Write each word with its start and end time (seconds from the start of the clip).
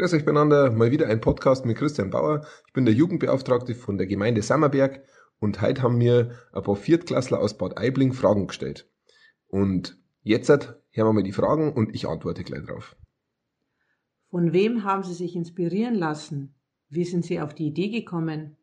Grüß 0.00 0.14
euch 0.14 0.24
beieinander, 0.24 0.70
mal 0.70 0.90
wieder 0.90 1.08
ein 1.08 1.20
Podcast 1.20 1.66
mit 1.66 1.76
Christian 1.76 2.08
Bauer. 2.08 2.46
Ich 2.66 2.72
bin 2.72 2.86
der 2.86 2.94
Jugendbeauftragte 2.94 3.74
von 3.74 3.98
der 3.98 4.06
Gemeinde 4.06 4.40
Sammerberg 4.40 5.02
und 5.40 5.60
heute 5.60 5.82
haben 5.82 5.98
mir 5.98 6.30
ein 6.54 6.62
paar 6.62 6.76
Viertklässler 6.76 7.38
aus 7.38 7.58
Bad 7.58 7.76
Aibling 7.76 8.14
Fragen 8.14 8.46
gestellt. 8.46 8.88
Und 9.48 9.98
jetzt 10.22 10.48
hören 10.48 10.78
wir 10.94 11.12
mal 11.12 11.22
die 11.22 11.32
Fragen 11.32 11.74
und 11.74 11.94
ich 11.94 12.08
antworte 12.08 12.44
gleich 12.44 12.64
drauf. 12.64 12.96
Von 14.30 14.54
wem 14.54 14.84
haben 14.84 15.02
Sie 15.02 15.12
sich 15.12 15.36
inspirieren 15.36 15.96
lassen? 15.96 16.54
Wie 16.88 17.04
sind 17.04 17.26
Sie 17.26 17.38
auf 17.38 17.52
die 17.52 17.66
Idee 17.66 17.90
gekommen? 17.90 18.56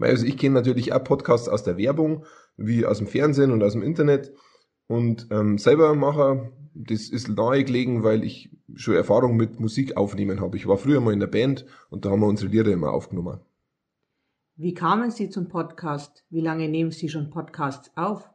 Also 0.00 0.26
ich 0.26 0.36
kenne 0.36 0.56
natürlich 0.56 0.92
auch 0.92 1.04
Podcasts 1.04 1.48
aus 1.48 1.62
der 1.62 1.76
Werbung, 1.76 2.24
wie 2.56 2.84
aus 2.84 2.98
dem 2.98 3.06
Fernsehen 3.06 3.52
und 3.52 3.62
aus 3.62 3.74
dem 3.74 3.82
Internet. 3.82 4.32
Und 4.86 5.28
ähm, 5.30 5.58
selber 5.58 5.94
mache, 5.94 6.52
das 6.74 7.08
ist 7.08 7.28
nahegelegen, 7.28 8.02
weil 8.02 8.24
ich 8.24 8.50
schon 8.74 8.94
Erfahrung 8.94 9.36
mit 9.36 9.60
Musik 9.60 9.96
aufnehmen 9.96 10.40
habe. 10.40 10.56
Ich 10.56 10.66
war 10.66 10.78
früher 10.78 11.00
mal 11.00 11.12
in 11.12 11.20
der 11.20 11.26
Band 11.26 11.66
und 11.90 12.04
da 12.04 12.10
haben 12.10 12.20
wir 12.20 12.26
unsere 12.26 12.50
Lieder 12.50 12.72
immer 12.72 12.92
aufgenommen. 12.92 13.40
Wie 14.56 14.74
kamen 14.74 15.10
Sie 15.10 15.30
zum 15.30 15.48
Podcast? 15.48 16.24
Wie 16.30 16.40
lange 16.40 16.68
nehmen 16.68 16.90
Sie 16.90 17.08
schon 17.08 17.30
Podcasts 17.30 17.90
auf? 17.96 18.28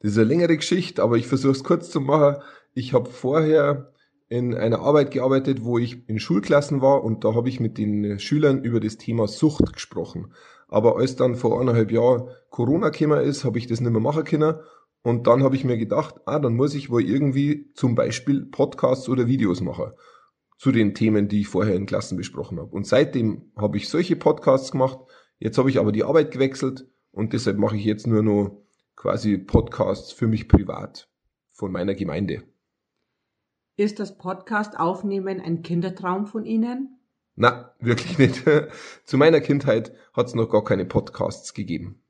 Das 0.00 0.12
ist 0.12 0.18
eine 0.18 0.28
längere 0.28 0.56
Geschichte, 0.56 1.02
aber 1.02 1.16
ich 1.16 1.26
versuche 1.26 1.52
es 1.52 1.64
kurz 1.64 1.90
zu 1.90 2.00
machen. 2.00 2.42
Ich 2.74 2.92
habe 2.92 3.10
vorher 3.10 3.92
in 4.28 4.54
einer 4.54 4.80
Arbeit 4.80 5.10
gearbeitet, 5.10 5.64
wo 5.64 5.78
ich 5.78 6.08
in 6.08 6.18
Schulklassen 6.18 6.80
war 6.80 7.04
und 7.04 7.24
da 7.24 7.34
habe 7.34 7.48
ich 7.48 7.60
mit 7.60 7.78
den 7.78 8.18
Schülern 8.18 8.62
über 8.62 8.80
das 8.80 8.96
Thema 8.96 9.28
Sucht 9.28 9.72
gesprochen. 9.72 10.32
Aber 10.68 10.96
als 10.96 11.16
dann 11.16 11.36
vor 11.36 11.60
eineinhalb 11.60 11.92
Jahren 11.92 12.28
Corona 12.50 12.88
gekommen 12.88 13.22
ist, 13.22 13.44
habe 13.44 13.58
ich 13.58 13.66
das 13.66 13.80
nicht 13.80 13.92
mehr 13.92 14.00
machen 14.00 14.24
können 14.24 14.54
und 15.04 15.26
dann 15.26 15.42
habe 15.42 15.54
ich 15.54 15.64
mir 15.64 15.76
gedacht, 15.76 16.22
ah, 16.24 16.38
dann 16.38 16.54
muss 16.54 16.74
ich 16.74 16.88
wohl 16.88 17.04
irgendwie 17.04 17.70
zum 17.74 17.94
Beispiel 17.94 18.46
Podcasts 18.46 19.06
oder 19.10 19.26
Videos 19.26 19.60
machen 19.60 19.92
zu 20.56 20.72
den 20.72 20.94
Themen, 20.94 21.28
die 21.28 21.42
ich 21.42 21.48
vorher 21.48 21.74
in 21.74 21.84
Klassen 21.84 22.16
besprochen 22.16 22.58
habe. 22.58 22.70
Und 22.70 22.86
seitdem 22.86 23.52
habe 23.54 23.76
ich 23.76 23.90
solche 23.90 24.16
Podcasts 24.16 24.72
gemacht. 24.72 24.98
Jetzt 25.38 25.58
habe 25.58 25.68
ich 25.68 25.78
aber 25.78 25.92
die 25.92 26.04
Arbeit 26.04 26.30
gewechselt 26.30 26.88
und 27.10 27.34
deshalb 27.34 27.58
mache 27.58 27.76
ich 27.76 27.84
jetzt 27.84 28.06
nur 28.06 28.22
noch 28.22 28.64
quasi 28.96 29.36
Podcasts 29.36 30.10
für 30.10 30.26
mich 30.26 30.48
privat 30.48 31.10
von 31.52 31.70
meiner 31.70 31.94
Gemeinde. 31.94 32.42
Ist 33.76 34.00
das 34.00 34.16
Podcast 34.16 34.78
aufnehmen 34.80 35.38
ein 35.38 35.60
Kindertraum 35.60 36.26
von 36.26 36.46
Ihnen? 36.46 36.98
Na, 37.36 37.74
wirklich 37.78 38.16
nicht. 38.16 38.42
Zu 39.04 39.18
meiner 39.18 39.42
Kindheit 39.42 39.92
hat 40.14 40.28
es 40.28 40.34
noch 40.34 40.48
gar 40.48 40.64
keine 40.64 40.86
Podcasts 40.86 41.52
gegeben. 41.52 42.00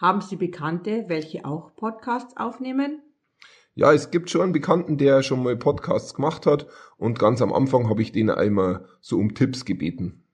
Haben 0.00 0.22
Sie 0.22 0.36
Bekannte, 0.36 1.04
welche 1.08 1.44
auch 1.44 1.76
Podcasts 1.76 2.34
aufnehmen? 2.38 3.02
Ja, 3.74 3.92
es 3.92 4.10
gibt 4.10 4.30
schon 4.30 4.40
einen 4.40 4.52
Bekannten, 4.52 4.96
der 4.96 5.22
schon 5.22 5.42
mal 5.42 5.58
Podcasts 5.58 6.14
gemacht 6.14 6.46
hat 6.46 6.66
und 6.96 7.18
ganz 7.18 7.42
am 7.42 7.52
Anfang 7.52 7.90
habe 7.90 8.00
ich 8.00 8.10
den 8.10 8.30
einmal 8.30 8.86
so 9.02 9.18
um 9.18 9.34
Tipps 9.34 9.66
gebeten. 9.66 10.24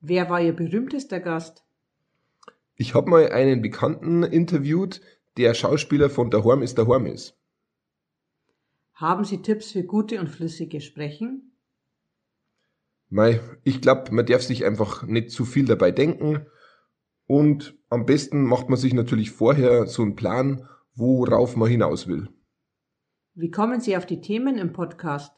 Wer 0.00 0.28
war 0.28 0.42
Ihr 0.42 0.52
berühmtester 0.52 1.20
Gast? 1.20 1.64
Ich 2.74 2.94
habe 2.94 3.08
mal 3.08 3.32
einen 3.32 3.62
Bekannten 3.62 4.24
interviewt, 4.24 5.00
der 5.38 5.54
Schauspieler 5.54 6.10
von 6.10 6.30
Der 6.30 6.44
Horm 6.44 6.60
ist 6.60 6.76
der 6.76 6.86
Horm 6.86 7.06
ist. 7.06 7.38
Haben 8.92 9.24
Sie 9.24 9.40
Tipps 9.40 9.72
für 9.72 9.84
gute 9.84 10.20
und 10.20 10.28
flüssige 10.28 10.82
Sprechen? 10.82 11.56
Mei, 13.08 13.40
ich 13.64 13.80
glaube, 13.80 14.12
man 14.12 14.26
darf 14.26 14.42
sich 14.42 14.66
einfach 14.66 15.02
nicht 15.04 15.30
zu 15.30 15.46
viel 15.46 15.64
dabei 15.64 15.90
denken 15.92 16.46
und 17.32 17.78
am 17.88 18.04
besten 18.04 18.44
macht 18.44 18.68
man 18.68 18.78
sich 18.78 18.92
natürlich 18.92 19.30
vorher 19.30 19.86
so 19.86 20.02
einen 20.02 20.16
Plan, 20.16 20.68
worauf 20.94 21.56
man 21.56 21.66
hinaus 21.66 22.06
will. 22.06 22.28
Wie 23.32 23.50
kommen 23.50 23.80
Sie 23.80 23.96
auf 23.96 24.04
die 24.04 24.20
Themen 24.20 24.58
im 24.58 24.74
Podcast? 24.74 25.32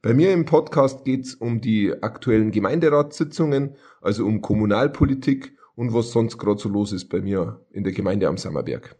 Bei 0.00 0.14
mir 0.14 0.32
im 0.32 0.46
Podcast 0.46 1.04
geht's 1.04 1.34
um 1.34 1.60
die 1.60 1.92
aktuellen 2.02 2.50
Gemeinderatssitzungen, 2.50 3.76
also 4.00 4.24
um 4.24 4.40
Kommunalpolitik 4.40 5.58
und 5.74 5.92
was 5.92 6.12
sonst 6.12 6.38
gerade 6.38 6.58
so 6.58 6.70
los 6.70 6.92
ist 6.92 7.10
bei 7.10 7.20
mir 7.20 7.66
in 7.72 7.84
der 7.84 7.92
Gemeinde 7.92 8.26
am 8.26 8.38
Sammerberg. 8.38 8.96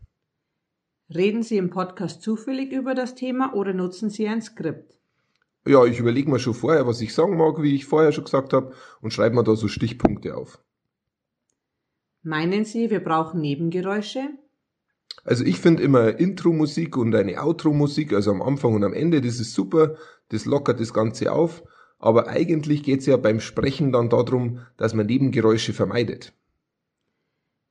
Reden 1.09 1.43
Sie 1.43 1.57
im 1.57 1.71
Podcast 1.71 2.21
zufällig 2.21 2.73
über 2.73 2.95
das 2.95 3.15
Thema 3.15 3.55
oder 3.55 3.73
nutzen 3.73 4.11
Sie 4.11 4.29
ein 4.29 4.43
Skript? 4.43 5.01
Ja, 5.67 5.87
ich 5.87 5.99
überlege 5.99 6.31
mir 6.31 6.41
schon 6.41 6.53
vorher, 6.53 6.87
was 6.87 7.01
ich 7.01 7.15
sagen 7.15 7.39
mag, 7.39 7.63
wie 7.63 7.75
ich 7.75 7.87
vorher 7.87 8.13
schon 8.13 8.25
gesagt 8.25 8.53
habe, 8.53 8.75
und 9.01 9.15
schreibe 9.15 9.35
mir 9.35 9.45
da 9.45 9.57
so 9.57 9.67
Stichpunkte 9.67 10.37
auf. 10.37 10.63
Meinen 12.27 12.65
Sie, 12.65 12.91
wir 12.91 12.99
brauchen 12.99 13.41
Nebengeräusche? 13.41 14.31
Also 15.23 15.45
ich 15.45 15.61
finde 15.61 15.85
immer 15.85 16.19
Intro-Musik 16.19 16.97
und 16.97 17.15
eine 17.15 17.41
Outro-Musik, 17.41 18.13
also 18.13 18.33
am 18.33 18.43
Anfang 18.43 18.75
und 18.75 18.83
am 18.83 18.95
Ende, 18.95 19.21
das 19.21 19.39
ist 19.39 19.55
super, 19.55 19.95
das 20.31 20.45
lockert 20.45 20.81
das 20.81 20.93
Ganze 20.93 21.31
auf. 21.31 21.63
Aber 22.01 22.27
eigentlich 22.27 22.83
geht 22.83 22.99
es 22.99 23.07
ja 23.07 23.17
beim 23.17 23.39
Sprechen 23.39 23.93
dann 23.93 24.09
darum, 24.09 24.59
dass 24.77 24.93
man 24.93 25.07
Nebengeräusche 25.07 25.73
vermeidet. 25.73 26.33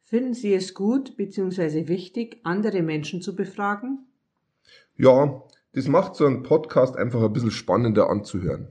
Finden 0.03 0.33
Sie 0.33 0.53
es 0.53 0.73
gut 0.73 1.17
bzw. 1.17 1.89
wichtig, 1.89 2.39
andere 2.43 2.81
Menschen 2.81 3.21
zu 3.21 3.35
befragen? 3.35 4.07
Ja, 4.95 5.43
das 5.73 5.89
macht 5.89 6.15
so 6.15 6.25
einen 6.25 6.43
Podcast 6.43 6.95
einfach 6.95 7.21
ein 7.21 7.33
bisschen 7.33 7.51
spannender 7.51 8.09
anzuhören. 8.09 8.69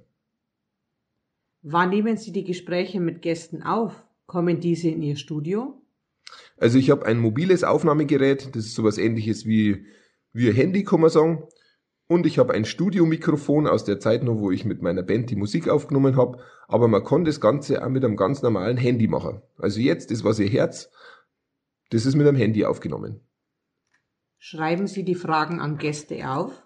Wann 1.60 1.90
nehmen 1.90 2.16
Sie 2.16 2.32
die 2.32 2.44
Gespräche 2.44 3.00
mit 3.00 3.20
Gästen 3.20 3.62
auf? 3.62 4.02
Kommen 4.26 4.60
diese 4.60 4.88
in 4.88 5.02
Ihr 5.02 5.16
Studio? 5.16 5.80
Also 6.56 6.78
ich 6.78 6.90
habe 6.90 7.06
ein 7.06 7.18
mobiles 7.18 7.64
Aufnahmegerät, 7.64 8.54
das 8.54 8.66
ist 8.66 8.74
sowas 8.74 8.98
ähnliches 8.98 9.44
wie, 9.44 9.86
wie 10.32 10.48
ein 10.48 10.54
Handy, 10.54 10.84
kann 10.84 11.00
man 11.00 11.10
sagen. 11.10 11.44
Und 12.06 12.26
ich 12.26 12.38
habe 12.38 12.52
ein 12.52 12.64
Studiomikrofon 12.64 13.66
aus 13.66 13.84
der 13.84 13.98
Zeit 13.98 14.22
noch, 14.24 14.38
wo 14.38 14.50
ich 14.50 14.64
mit 14.64 14.82
meiner 14.82 15.02
Band 15.02 15.30
die 15.30 15.36
Musik 15.36 15.68
aufgenommen 15.68 16.16
habe. 16.16 16.38
Aber 16.68 16.86
man 16.86 17.02
kann 17.02 17.24
das 17.24 17.40
Ganze 17.40 17.84
auch 17.84 17.88
mit 17.88 18.04
einem 18.04 18.16
ganz 18.16 18.42
normalen 18.42 18.76
Handy 18.76 19.08
machen. 19.08 19.40
Also 19.56 19.80
jetzt, 19.80 20.10
das 20.10 20.22
was 20.22 20.38
ihr 20.38 20.48
Herz, 20.48 20.90
das 21.90 22.04
ist 22.04 22.14
mit 22.14 22.26
einem 22.26 22.36
Handy 22.36 22.64
aufgenommen. 22.64 23.20
Schreiben 24.38 24.86
Sie 24.86 25.04
die 25.04 25.14
Fragen 25.14 25.60
an 25.60 25.78
Gäste 25.78 26.30
auf? 26.30 26.62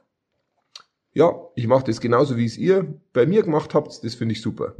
Ja, 1.12 1.32
ich 1.54 1.69
mache 1.69 1.84
das 1.84 2.00
genauso, 2.00 2.36
wie 2.36 2.44
es 2.44 2.58
ihr 2.58 3.00
bei 3.12 3.25
mir 3.25 3.42
gemacht 3.42 3.75
habt. 3.75 4.02
Das 4.02 4.14
finde 4.16 4.32
ich 4.32 4.42
super. 4.42 4.75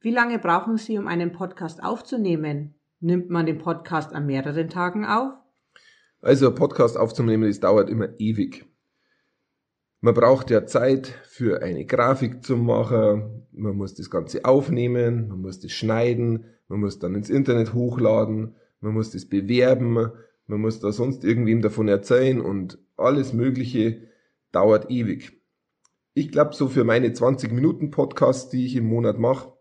Wie 0.00 0.10
lange 0.10 0.38
brauchen 0.38 0.76
Sie, 0.76 0.98
um 0.98 1.06
einen 1.08 1.32
Podcast 1.32 1.82
aufzunehmen? 1.82 2.74
Nimmt 3.00 3.30
man 3.30 3.46
den 3.46 3.58
Podcast 3.58 4.12
an 4.12 4.26
mehreren 4.26 4.68
Tagen 4.68 5.04
auf? 5.04 5.32
Also, 6.20 6.54
Podcast 6.54 6.96
aufzunehmen, 6.96 7.48
das 7.48 7.60
dauert 7.60 7.88
immer 7.88 8.08
ewig. 8.18 8.66
Man 10.00 10.14
braucht 10.14 10.50
ja 10.50 10.66
Zeit 10.66 11.06
für 11.24 11.62
eine 11.62 11.86
Grafik 11.86 12.44
zu 12.44 12.56
machen, 12.56 13.46
man 13.52 13.76
muss 13.76 13.94
das 13.94 14.10
Ganze 14.10 14.44
aufnehmen, 14.44 15.28
man 15.28 15.40
muss 15.40 15.60
das 15.60 15.72
schneiden, 15.72 16.44
man 16.68 16.80
muss 16.80 16.98
dann 16.98 17.14
ins 17.14 17.30
Internet 17.30 17.72
hochladen, 17.72 18.54
man 18.80 18.92
muss 18.92 19.10
das 19.10 19.26
bewerben, 19.26 20.10
man 20.46 20.60
muss 20.60 20.80
da 20.80 20.92
sonst 20.92 21.24
irgendwem 21.24 21.62
davon 21.62 21.88
erzählen 21.88 22.40
und 22.40 22.78
alles 22.96 23.32
Mögliche 23.32 24.02
dauert 24.52 24.90
ewig. 24.90 25.40
Ich 26.14 26.30
glaube, 26.30 26.54
so 26.54 26.68
für 26.68 26.84
meine 26.84 27.12
20 27.12 27.50
Minuten 27.52 27.90
Podcasts, 27.90 28.50
die 28.50 28.66
ich 28.66 28.76
im 28.76 28.86
Monat 28.86 29.18
mache, 29.18 29.55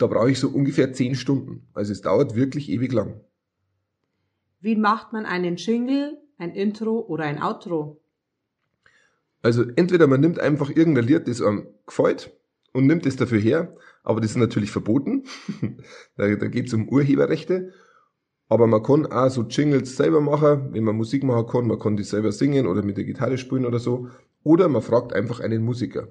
da 0.00 0.06
brauche 0.06 0.30
ich 0.30 0.40
so 0.40 0.48
ungefähr 0.48 0.92
zehn 0.92 1.14
Stunden. 1.14 1.68
Also 1.74 1.92
es 1.92 2.00
dauert 2.00 2.34
wirklich 2.34 2.70
ewig 2.70 2.92
lang. 2.92 3.20
Wie 4.60 4.76
macht 4.76 5.12
man 5.12 5.26
einen 5.26 5.56
Jingle, 5.56 6.18
ein 6.38 6.54
Intro 6.54 7.00
oder 7.00 7.24
ein 7.24 7.42
Outro? 7.42 8.00
Also 9.42 9.64
entweder 9.76 10.06
man 10.06 10.20
nimmt 10.20 10.38
einfach 10.38 10.70
irgendein 10.70 11.04
Lied, 11.04 11.28
das 11.28 11.42
einem 11.42 11.66
gefällt 11.86 12.32
und 12.72 12.86
nimmt 12.86 13.06
es 13.06 13.16
dafür 13.16 13.40
her, 13.40 13.76
aber 14.02 14.20
das 14.20 14.32
ist 14.32 14.36
natürlich 14.36 14.70
verboten. 14.70 15.24
da 16.16 16.34
da 16.34 16.48
geht 16.48 16.66
es 16.66 16.74
um 16.74 16.88
Urheberrechte. 16.88 17.72
Aber 18.48 18.66
man 18.66 18.82
kann 18.82 19.06
auch 19.06 19.28
so 19.28 19.42
Jingles 19.42 19.96
selber 19.96 20.20
machen, 20.20 20.72
wenn 20.72 20.84
man 20.84 20.96
Musik 20.96 21.22
machen 21.24 21.46
kann. 21.46 21.68
Man 21.68 21.78
kann 21.78 21.96
die 21.96 22.02
selber 22.02 22.32
singen 22.32 22.66
oder 22.66 22.82
mit 22.82 22.96
der 22.96 23.04
Gitarre 23.04 23.38
spielen 23.38 23.64
oder 23.64 23.78
so. 23.78 24.08
Oder 24.42 24.68
man 24.68 24.82
fragt 24.82 25.12
einfach 25.12 25.40
einen 25.40 25.62
Musiker. 25.62 26.08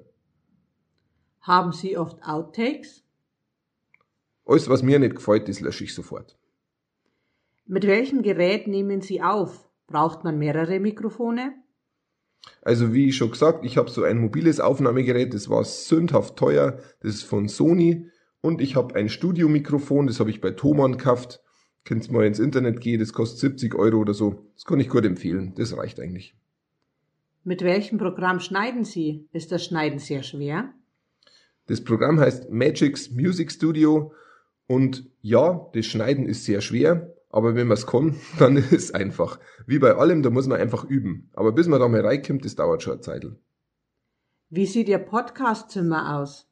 Haben 1.41 1.73
Sie 1.73 1.97
oft 1.97 2.23
Outtakes? 2.23 3.03
Alles, 4.49 4.67
was 4.67 4.81
mir 4.81 4.97
nicht 4.97 5.15
gefällt, 5.15 5.47
das 5.47 5.59
lösche 5.59 5.83
ich 5.83 5.93
sofort. 5.93 6.35
Mit 7.67 7.85
welchem 7.85 8.23
Gerät 8.23 8.65
nehmen 8.65 8.99
Sie 8.99 9.21
auf? 9.21 9.69
Braucht 9.85 10.23
man 10.23 10.39
mehrere 10.39 10.79
Mikrofone? 10.79 11.53
Also 12.63 12.91
wie 12.91 13.11
schon 13.11 13.29
gesagt, 13.29 13.63
ich 13.63 13.77
habe 13.77 13.91
so 13.91 14.03
ein 14.03 14.17
mobiles 14.17 14.59
Aufnahmegerät, 14.59 15.35
das 15.35 15.49
war 15.49 15.63
sündhaft 15.63 16.35
teuer, 16.35 16.79
das 17.01 17.13
ist 17.13 17.23
von 17.23 17.47
Sony 17.47 18.09
und 18.41 18.59
ich 18.59 18.75
habe 18.75 18.95
ein 18.95 19.09
Studiomikrofon, 19.09 20.07
das 20.07 20.19
habe 20.19 20.31
ich 20.31 20.41
bei 20.41 20.49
Thomann 20.49 20.93
gekauft. 20.93 21.43
Könnt 21.85 22.11
mal 22.11 22.25
ins 22.25 22.39
Internet 22.39 22.81
gehen, 22.81 22.99
das 22.99 23.13
kostet 23.13 23.39
70 23.39 23.75
Euro 23.75 23.97
oder 23.97 24.15
so. 24.15 24.47
Das 24.55 24.65
kann 24.65 24.79
ich 24.79 24.89
gut 24.89 25.05
empfehlen, 25.05 25.53
das 25.57 25.77
reicht 25.77 25.99
eigentlich. 25.99 26.33
Mit 27.43 27.63
welchem 27.63 27.99
Programm 27.99 28.39
schneiden 28.39 28.83
Sie? 28.83 29.27
Ist 29.31 29.51
das 29.51 29.63
Schneiden 29.63 29.99
sehr 29.99 30.23
schwer? 30.23 30.73
Das 31.67 31.83
Programm 31.83 32.19
heißt 32.19 32.49
Magix 32.49 33.11
Music 33.11 33.51
Studio 33.51 34.11
und 34.69 35.09
ja, 35.21 35.67
das 35.73 35.87
Schneiden 35.87 36.27
ist 36.27 36.45
sehr 36.45 36.61
schwer, 36.61 37.15
aber 37.31 37.55
wenn 37.55 37.65
man 37.65 37.75
es 37.75 37.87
kann, 37.87 38.17
dann 38.37 38.55
ist 38.55 38.71
es 38.71 38.93
einfach. 38.93 39.39
Wie 39.65 39.79
bei 39.79 39.95
allem, 39.95 40.21
da 40.21 40.29
muss 40.29 40.45
man 40.45 40.61
einfach 40.61 40.85
üben. 40.85 41.31
Aber 41.33 41.53
bis 41.53 41.67
man 41.67 41.79
da 41.79 41.87
mal 41.87 42.05
reinkommt, 42.05 42.45
das 42.45 42.53
dauert 42.53 42.83
schon 42.83 42.93
eine 42.93 43.01
Zeit. 43.01 43.25
Wie 44.51 44.67
sieht 44.67 44.87
Ihr 44.87 44.99
Podcastzimmer 44.99 46.19
aus? 46.19 46.47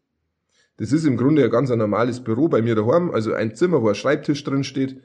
Das 0.77 0.91
ist 0.93 1.05
im 1.05 1.15
Grunde 1.15 1.43
ein 1.43 1.51
ganz 1.51 1.69
normales 1.69 2.23
Büro 2.23 2.47
bei 2.47 2.63
mir 2.63 2.73
daheim, 2.73 3.11
also 3.11 3.33
ein 3.33 3.53
Zimmer, 3.53 3.83
wo 3.83 3.89
ein 3.89 3.95
Schreibtisch 3.95 4.43
drin 4.43 4.63
steht. 4.63 4.99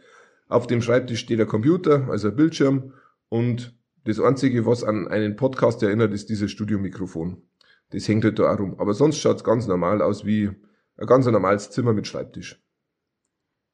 Auf 0.48 0.66
dem 0.66 0.80
Schreibtisch 0.80 1.20
steht 1.20 1.40
ein 1.40 1.46
Computer, 1.46 2.08
also 2.08 2.28
ein 2.28 2.36
Bildschirm 2.36 2.94
und 3.28 3.76
das 4.04 4.20
Einzige, 4.20 4.64
was 4.64 4.84
an 4.84 5.06
einen 5.08 5.36
Podcast 5.36 5.82
erinnert, 5.82 6.14
ist 6.14 6.30
dieses 6.30 6.50
Studiomikrofon. 6.50 7.42
Das 7.90 8.08
hängt 8.08 8.24
halt 8.24 8.38
da 8.38 8.54
auch 8.54 8.58
rum. 8.58 8.76
Aber 8.78 8.94
sonst 8.94 9.18
schaut's 9.18 9.44
ganz 9.44 9.66
normal 9.66 10.00
aus 10.00 10.24
wie 10.24 10.50
ein 10.96 11.06
ganz 11.06 11.26
normales 11.26 11.70
Zimmer 11.70 11.92
mit 11.92 12.06
Schreibtisch. 12.06 12.62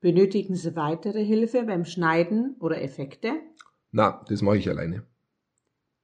Benötigen 0.00 0.54
Sie 0.54 0.76
weitere 0.76 1.24
Hilfe 1.24 1.64
beim 1.64 1.84
Schneiden 1.84 2.54
oder 2.60 2.80
Effekte? 2.80 3.32
Na, 3.90 4.24
das 4.28 4.42
mache 4.42 4.58
ich 4.58 4.70
alleine. 4.70 5.02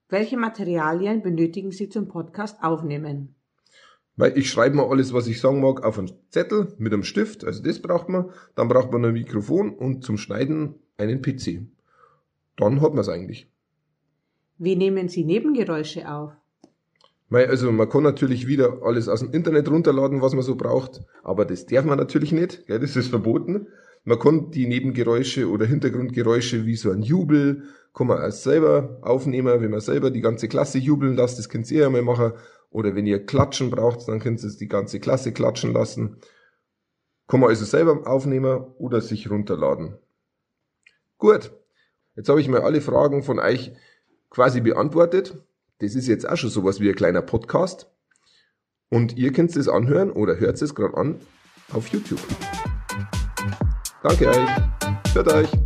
Welche 0.09 0.37
Materialien 0.37 1.23
benötigen 1.23 1.71
Sie 1.71 1.89
zum 1.89 2.09
Podcast 2.09 2.61
aufnehmen? 2.61 3.37
Weil 4.17 4.37
ich 4.37 4.51
schreibe 4.51 4.77
mal 4.77 4.89
alles, 4.89 5.13
was 5.13 5.29
ich 5.29 5.41
sagen 5.41 5.61
mag, 5.61 5.85
auf 5.85 5.99
einen 5.99 6.11
Zettel 6.31 6.75
mit 6.79 6.93
einem 6.93 7.05
Stift, 7.05 7.45
also 7.45 7.63
das 7.63 7.81
braucht 7.81 8.09
man. 8.09 8.31
Dann 8.57 8.67
braucht 8.67 8.91
man 8.91 9.05
ein 9.05 9.13
Mikrofon 9.13 9.73
und 9.73 10.03
zum 10.03 10.19
Schneiden 10.19 10.75
einen 10.97 11.23
PC. 11.23 11.63
Dann 12.57 12.81
hat 12.81 12.95
man 12.95 13.01
es 13.01 13.09
eigentlich. 13.09 13.49
Wie 14.59 14.75
nehmen 14.75 15.09
Sie 15.09 15.25
Nebengeräusche 15.25 16.11
auf? 16.11 16.33
Also 17.35 17.73
man 17.73 17.89
kann 17.89 18.03
natürlich 18.03 18.47
wieder 18.47 18.83
alles 18.83 19.09
aus 19.09 19.21
dem 19.21 19.33
Internet 19.33 19.69
runterladen, 19.69 20.23
was 20.23 20.35
man 20.35 20.43
so 20.43 20.57
braucht, 20.57 21.03
aber 21.23 21.45
das 21.45 21.67
darf 21.67 21.85
man 21.85 21.99
natürlich 21.99 22.33
nicht, 22.33 22.67
gell, 22.67 22.79
das 22.79 22.97
ist 22.97 23.09
verboten. 23.09 23.69
Man 24.05 24.19
kann 24.19 24.51
die 24.51 24.67
Nebengeräusche 24.67 25.49
oder 25.49 25.65
Hintergrundgeräusche 25.65 26.67
wie 26.67 26.77
so 26.77 26.91
ein 26.91 27.03
Jubel, 27.03 27.63
kann 27.95 28.09
man 28.09 28.23
auch 28.23 28.31
selber 28.33 28.99
aufnehmen, 29.03 29.61
wenn 29.61 29.71
man 29.71 29.81
selber 29.81 30.11
die 30.11 30.21
ganze 30.21 30.49
Klasse 30.49 30.79
jubeln 30.79 31.17
lässt, 31.17 31.39
das 31.39 31.49
könnt 31.49 31.71
ihr 31.71 31.83
ja 31.83 31.91
mal 31.91 32.03
machen. 32.03 32.33
Oder 32.71 32.97
wenn 32.97 33.07
ihr 33.07 33.25
Klatschen 33.25 33.71
braucht, 33.71 34.09
dann 34.09 34.19
könnt 34.19 34.43
ihr 34.43 34.51
die 34.51 34.67
ganze 34.67 34.99
Klasse 34.99 35.33
klatschen 35.33 35.73
lassen. 35.73 36.17
Kann 37.29 37.39
man 37.39 37.51
also 37.51 37.65
selber 37.65 38.07
aufnehmen 38.07 38.65
oder 38.79 39.01
sich 39.01 39.31
runterladen. 39.31 39.97
Gut, 41.19 41.53
jetzt 42.17 42.29
habe 42.29 42.41
ich 42.41 42.49
mal 42.49 42.63
alle 42.63 42.81
Fragen 42.81 43.23
von 43.23 43.39
euch 43.39 43.73
quasi 44.29 44.61
beantwortet. 44.61 45.39
Das 45.79 45.95
ist 45.95 46.07
jetzt 46.07 46.29
auch 46.29 46.37
schon 46.37 46.51
sowas 46.51 46.81
wie 46.81 46.89
ein 46.89 46.95
kleiner 46.95 47.23
Podcast. 47.23 47.91
Und 48.91 49.17
ihr 49.17 49.33
könnt 49.33 49.57
es 49.57 49.69
anhören 49.69 50.11
oder 50.11 50.39
hört 50.39 50.61
es 50.63 50.75
gerade 50.75 50.97
an 50.97 51.21
auf 51.73 51.89
YouTube. 51.89 52.21
Danke 54.03 54.29
euch. 54.29 54.49
Hört 55.15 55.33
euch. 55.33 55.64